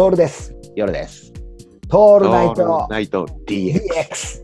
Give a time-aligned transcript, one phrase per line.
[0.00, 0.54] トールです。
[0.74, 1.30] 夜です。
[1.90, 2.86] トーオルナイト。
[2.88, 3.26] ナイト。
[3.46, 4.40] DX。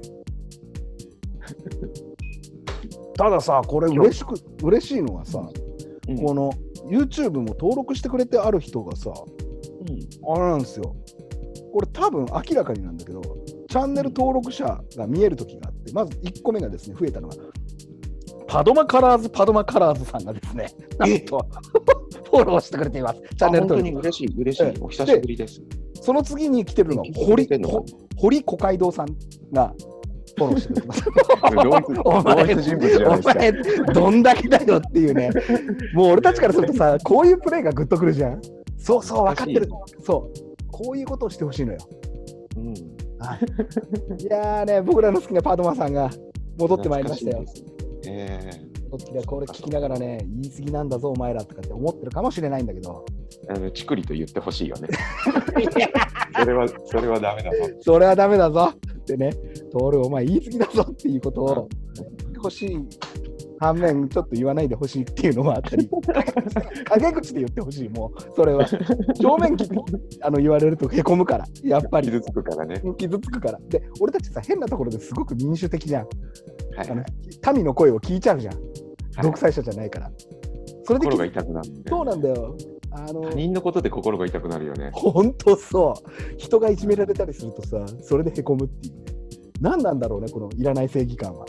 [3.17, 5.41] たださ、これ嬉しく嬉しいのはさ、
[6.09, 6.19] うん。
[6.19, 6.53] この
[6.91, 10.95] YouTube も登録してくれてある人がさ、あれなんですよ。
[11.73, 13.23] これ多分明らかになんだけど、
[13.71, 17.37] チャンネル登録者が見えるときがあって、まず1個目がですね、増えたのが、
[18.47, 21.47] パドマカラーズ、パドマカラーズさんがですね、なんと
[22.39, 23.21] フォローしてくれています。
[23.21, 23.91] チャンネルあ本当登録。
[23.91, 24.81] に嬉しい、嬉しええい。
[24.81, 25.63] お久しぶりです。
[25.95, 27.49] その次に来てるのが堀
[28.17, 29.07] 堀小街道さん
[29.53, 29.73] が
[30.37, 31.05] フォローしてくれてます。
[32.05, 32.23] お
[33.35, 33.53] 前
[33.93, 35.31] どんだけだよっていうね、
[35.95, 38.41] もう俺たちからするとさ、こういうプレーがグッとくるじゃん。
[38.79, 39.69] そうそう、分かってる。
[40.05, 41.79] そう、こういうことをしてほしいのよ。
[42.57, 42.75] うん
[44.21, 46.11] いやーね、僕らの好きなパートマンさんが
[46.59, 47.45] 戻ってまいりましたよ。
[47.45, 48.66] 懐かし
[48.97, 53.05] いですえ戻ってきたこれ聞きながらね、言い過ぎなんだぞ、お前らとかって思ってるかもしれないんだけど、
[53.49, 54.89] えあのチクリと言ってほしいよね。
[56.39, 57.57] それは、それはダメだぞ。
[57.81, 59.31] それはダメだぞってね、
[59.73, 62.79] トール、お前言い過ぎだぞっていうことを言ってほしい
[63.59, 65.89] 反面、ちょっと言わないでほしいっていうのはあったり、
[66.85, 68.67] 陰口で言ってほしい、もう、それは。
[68.67, 69.69] 正面き
[70.21, 72.09] あの言われるとへこむから、やっぱり。
[72.09, 72.83] 傷つくからね。
[72.99, 73.59] 傷つくから。
[73.69, 76.07] で、俺たちさ、変なところですごく民主的じゃん。
[76.77, 77.55] はいはい。
[77.55, 78.55] 民の声を聞いちゃうじゃん。
[79.17, 80.11] はい独裁者じゃないから。
[80.85, 81.91] それで心がき痛くなるんで。
[81.91, 82.57] そうなんだよ。
[82.93, 84.91] あの他人のことで心が痛くなるよね。
[84.95, 86.39] 本当そう。
[86.39, 89.03] 人がいじめられたりするとさ、それでへこむっていうね。
[89.61, 91.45] 何なんだろうね、このいらない正義感は。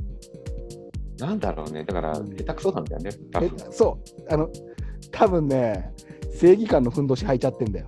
[1.19, 1.83] なんだろうね。
[1.83, 3.11] だから、うん下手くそなんだよね。
[3.31, 4.33] 多え分そう。
[4.33, 4.49] あの、
[5.11, 5.93] 多分ね、
[6.31, 7.87] 正義感のふんどし履いちゃってんだよ。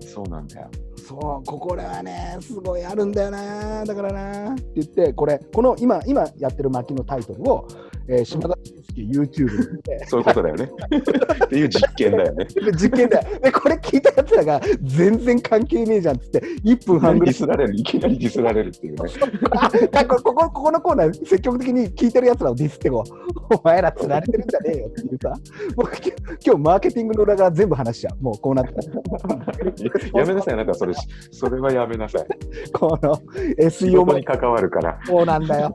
[0.00, 0.68] そうなんだよ。
[0.96, 7.66] そう、ここはね、すごいあるんだよな、だからなって言って、これ、この今、今やってる巻のタイトルを、
[8.08, 8.56] えー島田
[8.90, 10.70] 紳介 YouTube で そういうことだよね。
[11.44, 12.46] っていう実験だよね。
[12.72, 13.40] 実験だよ。
[13.40, 17.40] で、これ聞いたやつらが全然関係ねえじゃんっつって、1分半ぐらいディ。
[17.40, 19.10] スられる、いきなりディスられるっていうね。
[19.52, 25.32] あだからここここのコーナー、積極的に聞いてるやつらをディスってこう、お前らつられてるんじゃねえよっていうさ、
[25.76, 26.12] 僕、き
[26.44, 30.20] 今日マーケティングの裏側全部話しちゃう、もうこうなったら。
[30.20, 30.94] やめなさい、あなた、それ、
[31.30, 32.26] それはやめなさい。
[32.72, 33.16] この
[33.58, 34.98] SEO に関わるから。
[35.04, 35.74] そうなんだよ。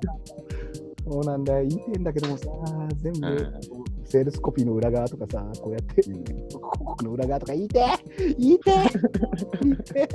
[1.08, 1.66] そうなんだよ。
[1.68, 2.48] 言いてんだけどもさ、
[3.02, 6.20] 全部、うんセールスコピーの裏側とかさ、こうやって、広
[6.60, 7.84] 告の裏側とか言いて
[8.38, 8.72] 言いて
[9.62, 10.10] 言いて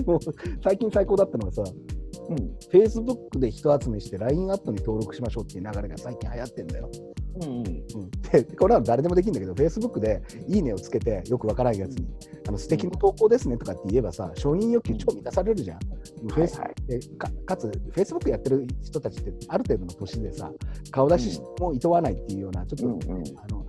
[0.06, 0.18] もう
[0.64, 1.62] 最近最高だったのはさ、
[2.30, 2.36] うん。
[2.72, 6.90] Facebook で人集めして LINE アットに登録しましょうっていう流れが最近流行ってんだよ。
[7.42, 7.56] うんうん。
[7.56, 12.06] うん、でこれは誰でもできるんだけど、Facebook でいいねをつけて、よくわからんやつに、
[12.48, 15.78] あの素敵な投稿ですねとかって言えばさ、承認欲求超満たされるじゃん。
[16.28, 20.50] フェイスはいでかかつ、Facebook やってる人たちって、ある程度の年でさ、
[20.90, 23.24] 顔出しもいとわないっていうような、ちょっと、うんうん。
[23.38, 23.66] あの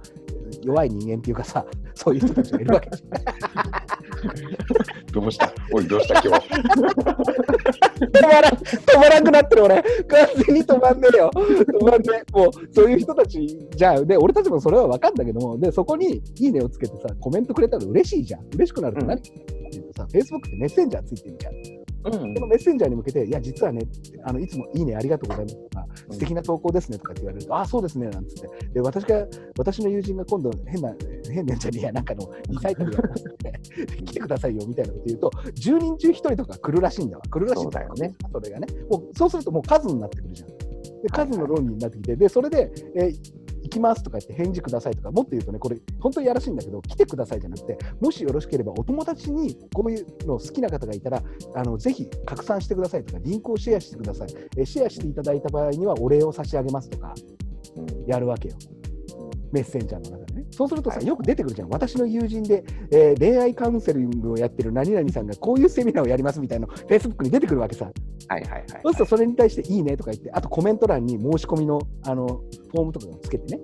[0.63, 3.03] 弱い人間っていうかさ、そういう人たちがいるわけじ
[5.19, 5.51] どうした？
[5.73, 6.47] おい、どうした今日？
[6.47, 11.31] 止まらん、止まらんくなってる俺、完全に止まんねえよ。
[11.33, 12.31] 止まんねえ。
[12.31, 18.45] もう、そういう人たちじゃあ、で、俺たちもそれは分かんだけども、で、そこにいいねをつけてさ、コメントくれたら嬉しいじゃん。
[18.53, 19.31] 嬉しくなると何、って
[19.71, 21.53] 言うとさ、Facebook ってメッセンジャーついてるじゃん。
[21.53, 23.81] うんそのメッセンジャーに向けて、いや、実はね、
[24.23, 28.67] あのいつもいいね、ありがとうございますとか、うん素敵な投稿ですねとかって言われると、ああ、そうですね、なんつって。
[28.75, 29.25] で、私が、
[29.57, 30.95] 私の友人が今度、変な、
[31.33, 33.53] 変なじゃねえや、なんかの リサイクルやりますので、
[34.05, 37.23] 来てくださいよみたいなこと言うと、10人中1人とか来るらしいんだわ。
[37.29, 38.67] 来るらしいんだよね、それがね。
[38.89, 40.49] もうそうすると、もう数になってくるじゃん。
[40.49, 51.21] で数の論理になってきて、で、それで、えー行きますとか言って返事くださいとか、もっと言うとね、これ、本当にやらしいんだけど、来てくださいじゃなくて、もしよろしければ、お友達にこういうの好きな方がいたら、
[51.53, 54.29] あのぜひ拡散してくださいとか、リンクをシェアしてください。
[54.57, 57.13] えーシェアしていただいた場合には、お礼を差し上げますとか、
[57.75, 58.55] うんやるわけよ。
[59.51, 60.26] メッセンジャーの中でね。
[60.57, 61.69] そうするとさ、はいよく出てくるじゃん。
[61.69, 67.85] 私の友人で、えー恋愛カウンセリングをやってる何々さんがこういうセミナーをやりますみたいなの、Facebook に出てくるわけさ。
[68.29, 68.63] はいはいはい。
[68.83, 73.61] そうするとそれに対していいねとか言って、あとコメント欄に申し込みのあのフォームとかをつけてね。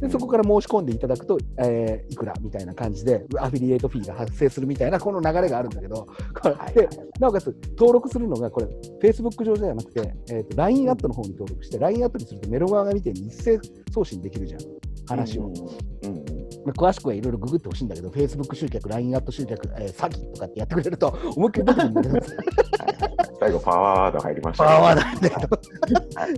[0.00, 6.08] でそこから申し込んでいただくと、えーいくらみたいな感じで、アフィリエイトフィーが発生するみたいな、この流れがあるんだけど、
[6.42, 6.88] これではいはい
[7.20, 8.66] なおかつ登録するのが、これ、
[9.00, 13.60] Facebook 上じゃなくて、えーと LINE アットの方に登録して、LINE アットにするとメロ側が見て一斉
[13.94, 14.60] 送信できるじゃん、
[15.06, 15.44] 話を。
[15.44, 16.31] うんうんうん
[16.64, 23.12] まあ詳しくはいろいろググってほしいんだけど、Facebook 集客、LINE アット集客、えー詐欺とかってやってくれると、思いっきり出てくるんだけど、はいはい
[23.42, 24.70] 最後、パワーワード入りましたね。
[24.70, 25.60] パワーなんだけど。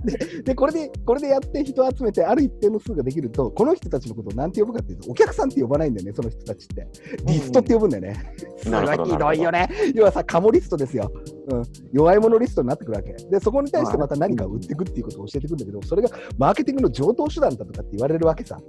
[0.03, 6.87] ででこれで、これでやって人を集めて、ある一定の数ができると、この人たちのことを何て呼ぶかっていうと、お客さんって呼ばないんだよね、その人たちって。
[7.25, 8.33] リストって呼ぶんだよね。
[8.57, 9.69] すごないひどいよね。
[9.93, 11.11] 要はさ、カモリストですよ。
[11.51, 11.63] うん、
[11.93, 13.13] 弱い者リストになってくるわけ。
[13.13, 18.59] で、そこに対してまた何かを売っていくっていうことを教えていくんだけど、それがマーケティングの上等手段だとかって言われるわけさ。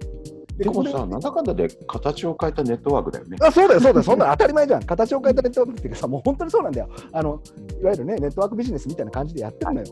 [0.58, 3.36] でもさ、なんだかんだで形を変えたネットワークだよね。
[3.42, 4.82] あそうだよ、そうだよ、そんなの当たり前じゃん。
[4.84, 6.88] 形を変えたネットワークっていうかさ、もう本当にそうなんだよ。
[7.12, 7.40] あの
[7.80, 9.86] いわゆるね、ネットワークビジネスみたいな感じでやってるのよ。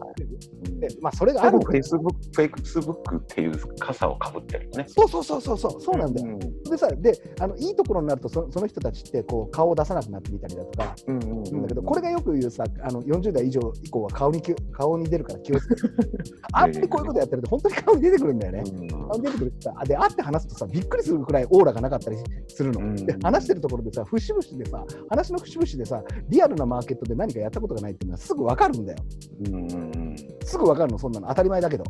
[0.81, 4.87] でまあ、それがあるフェイスブック、フェイスブックっていう傘をかぶってるよね。
[4.89, 6.39] そうそうそうそうそう、そうなんだよ。
[6.71, 15.83] でさ、であのいいところになるとそ、その人たちってこう顔を出さなくなってみたりだとか、うんだけど、これがよく言うさ、あの40代以上以降は顔にき顔に出るから気をつけて。
[16.53, 18.63] あんまりこういうことやってると、本当に顔に出てくるんだよね。
[18.67, 22.17] うん顔に出てくるってさ、で、会って話すとさ、びっくりするくらいオーラがなかったり
[22.49, 22.81] するの。
[22.81, 28.99] うんで、話してるところでさ、節々でさ、話の節々でさ、リアルなマーケットで何かやったことがないっていうのはすぐ分かるんだよ。
[29.47, 31.29] うんうんうんすぐ分かるの、そんなの。
[31.29, 31.85] 当たり前だけど。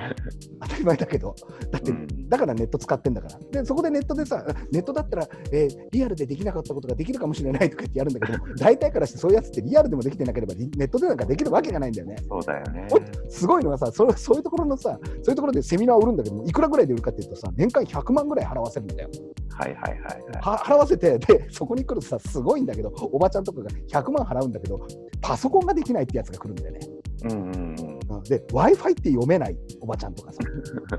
[0.62, 1.34] 当たり前だけど。
[1.70, 3.60] だって、うんだからネット使ってんだから。
[3.60, 12.16] で、そこでネットでさ、ネットだったら、えーリアルでできなかったことができるかもしれないとかってやるんだけど、 大体からしてそういうやつってリアルでもできてなければ、リネットでなんかできるわけがないんだよね。
[12.28, 12.86] そうだよね。
[12.92, 19.10] おすごいのがさそれ、そういうところのさ、そういうところでセミナーを売るんだけども、いくらぐらいで売るかっていうとさ、年間100万ぐらい払わせるんだよ。
[19.50, 20.22] はいはいはいはい。
[20.40, 24.80] は払わせて、で、そこに来るとさ、すごいんだけど、おばちゃんとかが100万払うんだけど、
[25.20, 26.80] パソコンができないってやつが来るんだよね。
[27.24, 30.38] うんうんうんうんで、Wi-Fi って読めないおばちゃんとかさ、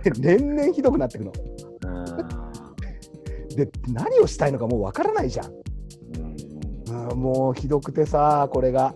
[0.03, 1.31] で 年々ひどくなってくの。
[3.55, 5.47] で、何をしたいのかもうわからないじゃん。
[5.47, 8.95] うんうんもうひどくてさ、これが。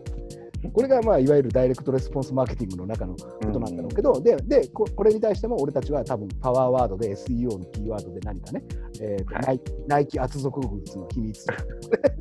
[0.73, 3.19] これがまあいわゆるダイレクトレスポンスマーケティングの中のこ
[3.51, 8.63] となんだろうけど、ででここれに対しても俺たちは多分パワーワードで SEO のキーワードで何かね、
[8.99, 11.45] えーとはいナイナイキ厚底靴の秘密、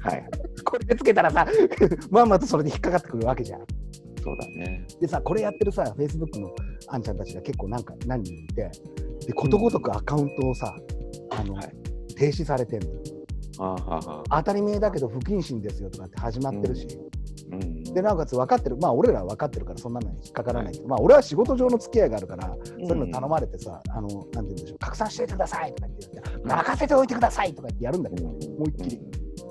[0.01, 0.31] はい。
[0.63, 1.47] これでつけたらさ、
[2.11, 3.61] まんまとそれで引っかかってくるわけじゃん。
[4.25, 4.87] そうだね。
[5.01, 6.51] でさ、これやってるさ、Facebook の
[6.89, 8.71] あんちゃんたちが結構なんか何人いて、
[9.27, 10.75] でことごとくアカウントをさ、
[11.31, 11.75] あのはい。
[12.17, 12.89] 停止されてんの。
[13.59, 16.87] あ当たり前だけど不謹慎ですよとかって始まってるし。
[17.53, 17.85] うん。
[17.85, 28.39] でなおかつ分かってる、まあ俺らは分かってるからそんなのに引っかからないけど、まあ俺は仕事上の付き合いがあるから、そういうの頼まれてさ、あのなんて言うんでしょう、拡散しておいてくださいとか言って、任せておいてくださいとか言ってやるんだけど、もう
[28.71, 29.01] 一気に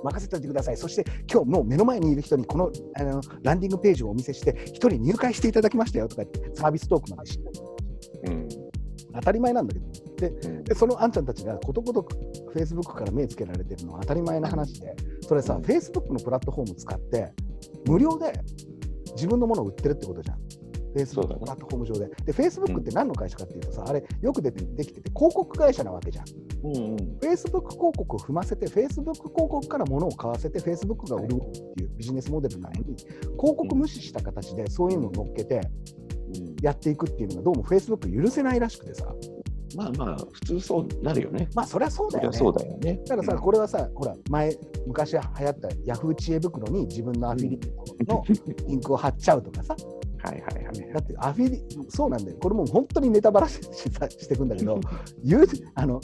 [0.04, 6.24] 任せておいてください、そして今日もう目の前にいる人にこのあのランディングページをお見せして、一人入会していただきましたよとか
[6.54, 7.44] サービストークまでして、
[8.28, 8.48] うん。
[9.16, 9.86] 当たり前なんだけど、
[10.50, 10.64] うん。
[10.64, 12.16] でそのあんちゃんたちがことごとく
[12.56, 15.62] Facebook から目つけられてるのは当たり前の話で、それさ、うん。
[15.64, 17.32] Facebook のプラットフォームを使って、
[17.86, 18.34] 無料で
[19.16, 20.38] 自分のものを売ってるってことじゃん。
[21.06, 21.40] そう Facebook だね。
[21.42, 22.08] プラットフォーム上で。
[22.26, 26.26] で、Facebook って何の会社かっていうとさ、あれ、よく出てできてて、広告会社なわけじゃん。
[26.64, 35.62] うんうん Facebook 広告を踏ませて、Facebook 広告から物を買わせて、Facebook が売るっていうビジネスモデルなのに、広告無視した形でそういうのを乗っけて
[36.40, 39.14] うんやっていくっていうのが、どうも Facebook 許せないらしくてさ。
[39.76, 41.50] まあまあ、普通そうなるよね。
[41.56, 42.38] まあ、そりゃそうだよね。
[42.38, 43.00] そうだよね。
[43.08, 44.56] たださ、うんこれはさ、ほら、前、
[44.86, 48.24] 昔流行ったヤフー知恵袋に自分のアフィリエイトの
[48.68, 49.76] リンクを貼っちゃうとかさ、
[50.24, 50.94] はいはいはい。
[50.94, 54.80] だってアフィリ、そうなんだよ、これもう本当にネタバラしさしていくんだけど、
[55.24, 55.46] 言う
[55.76, 56.00] あの、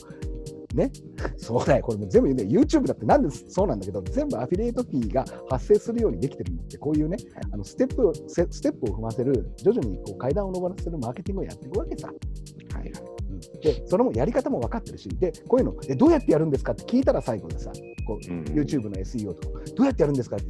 [0.79, 0.91] ね、
[1.37, 7.17] そうだよ、これもう全部言うんだよ、YouTube だってなんでそうなんだけど、全部アフィリエイトフィーが発生するようにできてるのって、こういうね、
[7.51, 12.07] あのステップをスステップを踏ませる、徐々にこう階段を上らせるマーケティングをやっていくわけさ。
[12.07, 12.91] はいはい。
[13.31, 13.39] うん。
[13.61, 17.71] で、それもやり方も分かってるし、で、こういうの、えどうやってやるんですかって聞いたら最後でさ、
[18.07, 20.45] こううん YouTube の SEO とか、どうやってやるんですかって、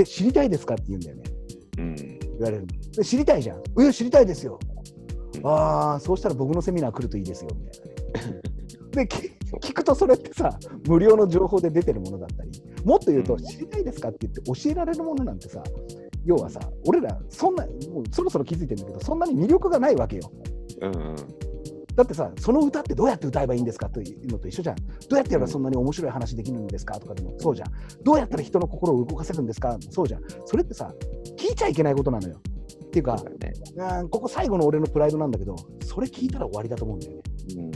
[0.00, 1.22] え、知りたいですかって言うんだよね、
[1.78, 1.94] うん。
[1.96, 2.66] 言われるの。
[2.66, 3.62] で知りたいじゃん。
[3.82, 4.58] え、知りたいですよ。
[5.36, 5.46] うん。
[5.46, 8.40] ああ、そうしたら僕のセミナー来るといいですよ、みたいなね。
[8.94, 12.50] で、き聞くとそれってさ、無料の情報で出てるものだったり、
[12.84, 15.62] もっと言うと、うん知りたいですかって言って教えられるものなんてさ、
[16.24, 20.30] 要はさ、俺ら、そんな、もうそろそろ気づいてるんだけど、そんなに魅力がないわけよ。
[20.82, 21.16] うんうん
[21.94, 24.74] だってさ、その歌ってどうやって歌えばいいんですかというのと一緒じゃん。
[24.74, 24.82] ど
[25.12, 27.68] うやってやればそんなに面白い話できるんですかとかでもそうじゃん。
[28.02, 29.78] どうやったら人の心を動かせるんですか？
[29.90, 30.22] そうじゃん。
[30.44, 30.92] それってさ、
[31.38, 32.40] 聞いちゃいけないことなのよ。
[32.86, 33.52] っていうかね。
[34.10, 37.22] ここ最後の俺のプライドなんだけど、それ聞いたら終わりだと思うんだよね。
[37.58, 37.70] うんう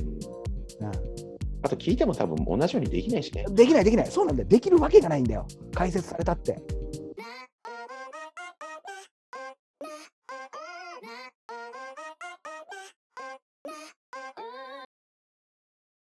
[1.62, 3.44] あと聞いても多分同じようにできないしね。
[3.50, 4.06] できない、できない。
[4.06, 4.48] そうなんだよ。
[4.48, 5.46] できるわけがないんだよ。
[5.74, 6.56] 解説されたって。